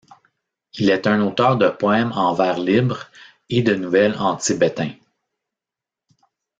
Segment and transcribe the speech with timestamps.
[0.79, 3.05] Il est un auteur de poèmes en vers libres
[3.49, 4.89] et de nouvelles en tibétain.